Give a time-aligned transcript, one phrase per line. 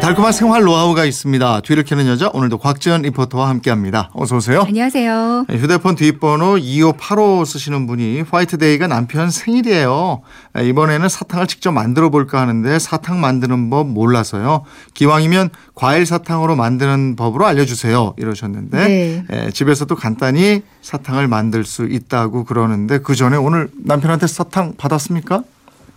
[0.00, 1.60] 달콤한 생활 노하우가 있습니다.
[1.60, 4.10] 뒤를 캐는 여자 오늘도 곽지연 리포터와 함께합니다.
[4.12, 4.62] 어서 오세요.
[4.66, 5.46] 안녕하세요.
[5.48, 10.22] 네, 휴대폰 뒷번호 2585 쓰시는 분이 화이트데이가 남편 생일이에요.
[10.54, 14.64] 네, 이번에는 사탕을 직접 만들어 볼까 하는데 사탕 만드는 법 몰라서요.
[14.94, 18.14] 기왕이면 과일 사탕으로 만드는 법으로 알려주세요.
[18.18, 19.24] 이러셨는데 네.
[19.32, 25.44] 예, 집에서도 간단히 사탕을 만들 수 있다고 그러는데 그 전에 오늘 남편한테 사탕 받았습니까?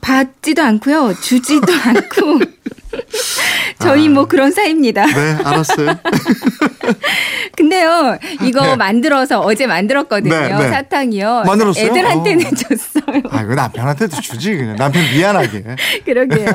[0.02, 1.14] 받지도 않고요.
[1.20, 2.40] 주지도 않고.
[3.80, 5.06] 저희 뭐 그런 사이입니다.
[5.06, 5.96] 네, 알았어요.
[7.56, 8.76] 근데요, 이거 네.
[8.76, 10.34] 만들어서 어제 만들었거든요.
[10.34, 10.70] 네, 네.
[10.70, 11.44] 사탕이요.
[11.46, 11.86] 만들었어요?
[11.86, 12.50] 애들한테는 어.
[12.50, 13.22] 줬어요.
[13.30, 15.64] 아, 이거 남편한테도 주지 그냥 남편 미안하게.
[16.06, 16.48] 그러게요.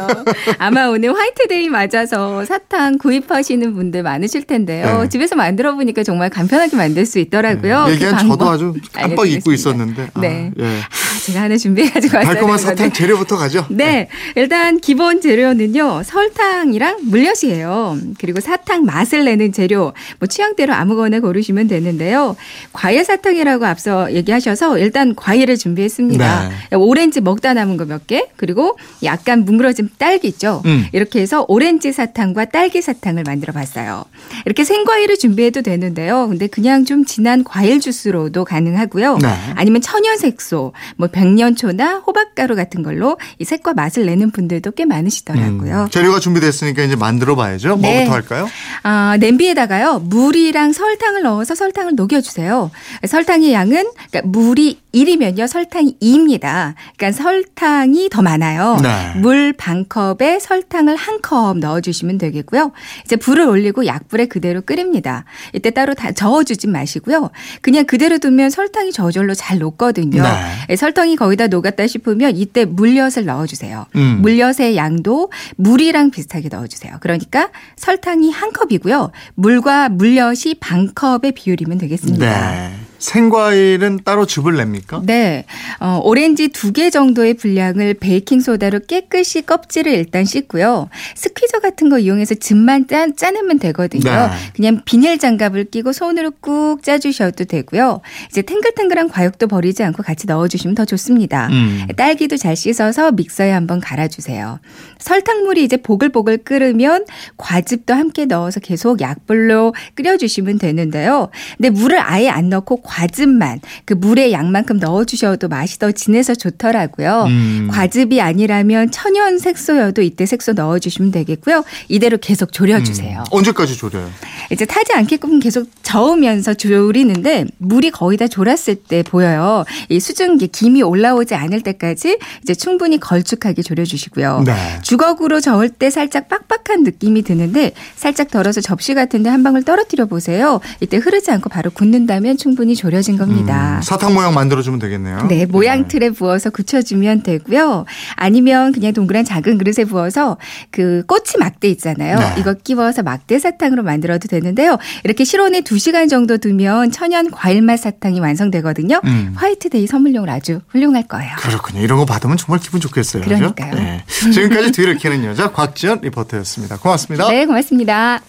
[0.58, 5.02] 아마 오늘 화이트데이 맞아서 사탕 구입하시는 분들 많으실 텐데요.
[5.02, 5.08] 네.
[5.08, 7.84] 집에서 만들어 보니까 정말 간편하게 만들 수 있더라고요.
[7.86, 9.52] 그 얘기한 방법 저도 아주 깜빡 잊고.
[9.52, 10.08] 있었는데.
[10.14, 10.50] 아, 네.
[10.58, 10.80] 예.
[11.22, 12.34] 아, 제가 하나 준비해가지고 왔어요.
[12.34, 13.64] 달콤한 사탕 재료부터 가죠.
[13.70, 14.08] 네.
[14.34, 16.02] 일단 기본 재료는요.
[16.04, 17.96] 설탕이랑 물엿이에요.
[18.18, 19.92] 그리고 사탕 맛을 내는 재료.
[20.18, 22.36] 뭐 취향대로 아무거나 고르시면 되는데요.
[22.72, 26.50] 과일 사탕이라고 앞서 얘기하셔서 일단 과일을 준비했습니다.
[26.76, 28.26] 오렌지 먹다 남은 거 몇 개.
[28.36, 30.62] 그리고 약간 뭉그러진 딸기 있죠.
[30.66, 30.86] 음.
[30.92, 34.04] 이렇게 해서 오렌지 사탕과 딸기 사탕을 만들어 봤어요.
[34.46, 36.26] 이렇게 생과일을 준비해도 되는데요.
[36.28, 39.18] 근데 그냥 좀 진한 과일 주스로도 가능하고요.
[39.18, 39.28] 네.
[39.56, 45.82] 아니면 천연 색소, 뭐 백년초나 호박가루 같은 걸로 이 색과 맛을 내는 분들도 꽤 많으시더라고요.
[45.84, 47.76] 음, 재료가 준비됐으니까 이제 만들어 봐야죠.
[47.76, 47.94] 네.
[48.06, 48.48] 뭐부터 할까요?
[48.82, 50.00] 아, 냄비에다가요.
[50.00, 52.70] 물이랑 설탕을 넣어서 설탕을 녹여 주세요.
[53.06, 55.46] 설탕의 양은 그러니까 물이 1이면요.
[55.46, 56.74] 설탕이 2입니다.
[56.96, 58.76] 그러니까 설탕이 더 많아요.
[58.82, 59.12] 네.
[59.20, 62.72] 물 반컵에 설탕을 한 컵 넣어 주시면 되겠고요.
[63.04, 65.24] 이제 불을 올리고 약불에 그대로 끓입니다.
[65.52, 67.30] 이때 따로 다 저어 주진 마시고요.
[67.60, 70.20] 그냥 그대로 두면 설탕이 저절로 잘 녹거든요.
[70.22, 70.28] 네.
[70.70, 73.86] 예, 설탕이 거의 다 녹았다 싶으면 이때 물엿을 넣어주세요.
[73.96, 74.18] 음.
[74.22, 76.98] 물엿의 양도 물이랑 비슷하게 넣어주세요.
[77.00, 79.10] 그러니까 설탕이 한 컵이고요.
[79.34, 82.50] 물과 물엿이 반 컵의 비율이면 되겠습니다.
[82.52, 82.70] 네.
[83.02, 85.02] 생과일은 따로 즙을 냅니까?
[85.04, 85.44] 네.
[85.80, 90.88] 어, 오렌지 두 개 정도의 분량을 베이킹소다로 깨끗이 껍질을 일단 씻고요.
[91.14, 94.02] 스퀴저 같은 거 이용해서 즙만 짜, 짜내면 되거든요.
[94.10, 94.28] 네.
[94.56, 98.00] 그냥 비닐 장갑을 끼고 손으로 꾹 짜주셔도 되고요.
[98.30, 101.48] 이제 탱글탱글한 과육도 버리지 않고 같이 넣어주시면 더 좋습니다.
[101.48, 101.86] 음.
[101.96, 104.58] 딸기도 잘 씻어서 믹서에 한번 갈아주세요.
[104.98, 107.04] 설탕물이 이제 보글보글 끓으면
[107.36, 111.28] 과즙도 함께 넣어서 계속 약불로 끓여주시면 되는데요.
[111.58, 117.24] 근데 물을 아예 안 넣고 과즙만 그 물의 양만큼 넣어주셔도 맛이 더 진해서 좋더라고요.
[117.26, 117.68] 음.
[117.70, 121.64] 과즙이 아니라면 천연 색소여도 이때 색소 넣어주시면 되겠고요.
[121.88, 123.20] 이대로 계속 졸여주세요.
[123.20, 123.24] 음.
[123.30, 124.10] 언제까지 졸여요?
[124.50, 129.64] 이제 타지 않게끔 계속 저으면서 졸이는데 물이 거의 다 졸았을 때 보여요.
[129.88, 134.42] 이 수증기 김이 올라오지 않을 때까지 이제 충분히 걸쭉하게 졸여주시고요.
[134.44, 134.54] 네.
[134.82, 140.60] 주걱으로 저을 때 살짝 빡빡한 느낌이 드는데 살짝 덜어서 접시 같은데 한 방울 떨어뜨려 보세요.
[140.80, 143.76] 이때 흐르지 않고 바로 굳는다면 충분히 졸여진 겁니다.
[143.76, 145.28] 음, 사탕 모양 만들어주면 되겠네요.
[145.28, 147.84] 네, 모양 틀에 부어서 굳혀주면 되고요.
[148.16, 150.36] 아니면 그냥 동그란 작은 그릇에 부어서
[150.72, 152.18] 그 꼬치 막대 있잖아요.
[152.18, 152.34] 네.
[152.38, 154.78] 이거 끼워서 막대 사탕으로 만들어도 되는데요.
[155.04, 159.00] 이렇게 실온에 2시간 정도 두면 천연 과일맛 사탕이 완성되거든요.
[159.04, 159.32] 음.
[159.36, 161.36] 화이트데이 선물용으로 아주 훌륭할 거예요.
[161.38, 161.82] 그렇군요.
[161.82, 163.22] 이런 거 받으면 정말 기분 좋겠어요.
[163.22, 163.74] 그러니까요.
[163.74, 164.04] 네.
[164.08, 166.78] 지금까지 뒤를 캐는 여자 곽지연 리포터였습니다.
[166.78, 167.28] 고맙습니다.
[167.28, 168.20] 네, 고맙습니다.